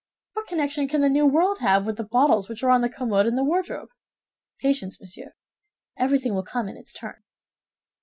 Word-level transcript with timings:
"What 0.33 0.47
connection 0.47 0.87
can 0.87 1.01
the 1.01 1.09
New 1.09 1.27
World 1.27 1.59
have 1.59 1.85
with 1.85 1.95
the 1.97 2.03
bottles 2.03 2.49
which 2.49 2.63
are 2.63 2.71
on 2.71 2.81
the 2.81 2.89
commode 2.89 3.27
and 3.27 3.37
the 3.37 3.43
wardrobe?" 3.43 3.89
"Patience, 4.57 4.99
monsieur, 4.99 5.35
everything 5.95 6.33
will 6.33 6.41
come 6.41 6.67
in 6.67 6.75
its 6.75 6.91
turn." 6.91 7.21